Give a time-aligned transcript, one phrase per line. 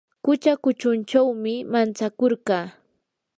[0.25, 2.65] qucha kuchunchawmi mantsakurqaa.